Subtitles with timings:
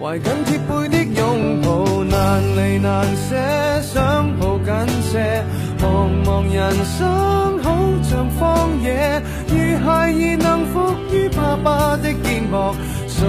[0.00, 3.34] 怀紧贴背的拥抱，难离难舍，
[3.82, 5.42] 想抱紧些。
[5.82, 12.74] 茫茫人生好像荒野，如孩儿能伏于爸爸的肩膊，
[13.08, 13.26] 谁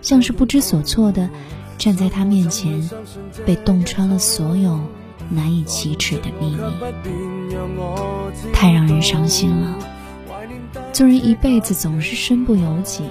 [0.00, 1.28] 像是不知所措的
[1.76, 2.88] 站在他面前，
[3.44, 4.80] 被洞穿了所有。
[5.28, 6.62] 难以启齿的秘密，
[8.52, 9.76] 太让人伤心了。
[10.92, 13.04] 做人一辈子总是身不由己，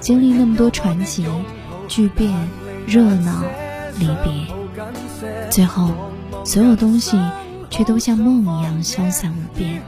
[0.00, 1.24] 经历那么多传奇、
[1.88, 2.32] 巨变、
[2.86, 3.42] 热闹、
[3.98, 5.90] 离别，最后
[6.44, 7.18] 所有东西
[7.70, 9.82] 却都像梦一样消散无边。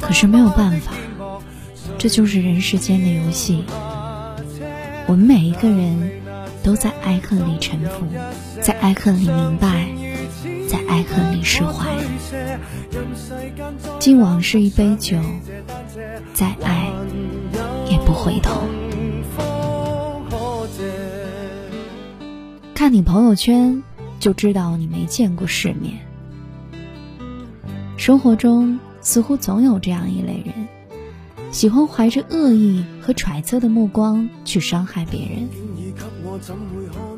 [0.00, 0.92] 可是没有办法，
[1.98, 3.64] 这就是人世间的游戏。
[5.08, 6.25] 我们每一个人。
[6.66, 8.04] 都在爱恨里沉浮，
[8.60, 9.88] 在爱恨里明白，
[10.68, 11.96] 在爱恨里释怀。
[14.00, 15.16] 敬往事一杯酒，
[16.34, 16.90] 再爱
[17.88, 18.64] 也不回头。
[22.74, 23.84] 看你朋友圈，
[24.18, 26.00] 就知道你没见过世面。
[27.96, 30.66] 生活中似乎总有这样一类人，
[31.52, 35.48] 喜欢怀着恶意和揣测的目光去伤害别人。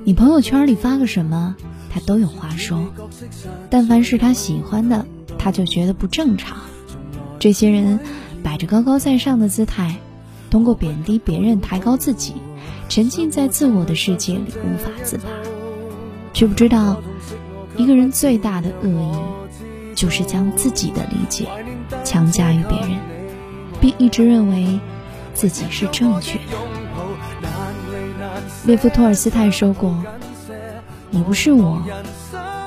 [0.04, 1.56] 你朋友圈里发个什么，
[1.92, 2.88] 他都有话说。
[3.70, 5.06] 但凡是他喜欢的，
[5.38, 6.58] 他就觉得不正常。
[7.40, 7.98] 这些人
[8.42, 9.96] 摆着高高在上的姿态，
[10.50, 12.34] 通过贬低别人抬高自己，
[12.88, 15.24] 沉浸在自我的世界里无法自拔。
[16.32, 17.00] 却不知道，
[17.76, 21.46] 一个人最大的恶意，就是将自己的理解
[22.04, 22.90] 强加于别人，
[23.80, 24.78] 并一直认为
[25.34, 26.88] 自己是正确的。
[28.68, 29.96] 列夫·托尔斯泰说过
[31.08, 31.82] ：“你不是我，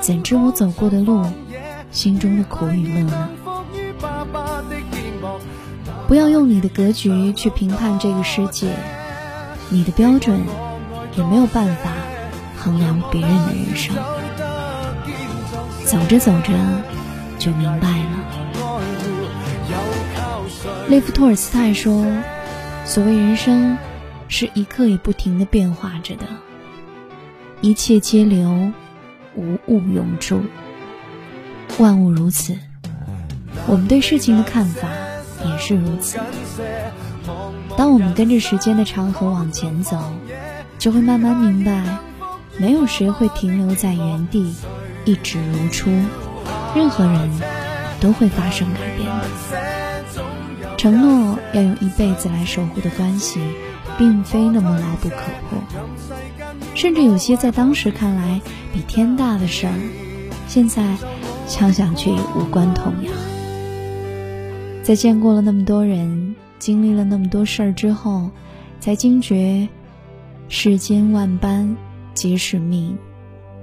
[0.00, 1.24] 怎知我走过的路，
[1.92, 3.28] 心中的苦与乐呢？”
[6.08, 8.66] 不要用你的格局去评判这个世界，
[9.68, 10.40] 你的标准
[11.14, 11.92] 也没有办法
[12.58, 13.94] 衡量别人的人生。
[15.84, 16.52] 走着走着
[17.38, 18.74] 就明白了。
[20.88, 22.04] 列夫·托尔斯泰说
[22.84, 23.78] ：“所谓人生。”
[24.32, 26.24] 是一刻也不停的变化着的，
[27.60, 28.72] 一切皆流，
[29.36, 30.40] 无物永驻。
[31.78, 32.56] 万物如此，
[33.66, 34.88] 我们对事情的看法
[35.44, 36.16] 也是如此。
[37.76, 40.00] 当我们跟着时间的长河往前走，
[40.78, 41.98] 就会慢慢明白，
[42.58, 44.54] 没有谁会停留在原地，
[45.04, 45.90] 一直如初。
[46.74, 47.38] 任何人
[48.00, 50.76] 都会发生改变的。
[50.78, 53.38] 承诺要用一辈子来守护的关系。
[53.98, 55.16] 并非那么牢不可
[55.48, 55.58] 破，
[56.74, 58.40] 甚至有些在当时看来
[58.72, 59.72] 比天大的事儿，
[60.48, 60.96] 现在
[61.46, 63.12] 想想却也无关痛痒。
[64.82, 68.30] 在见过了那么多人，经历了那么多事儿之后，
[68.80, 69.68] 才惊觉
[70.48, 71.76] 世间万般，
[72.14, 72.96] 皆是命，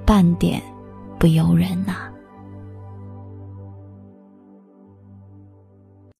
[0.05, 0.61] 半点
[1.19, 2.09] 不由人呐。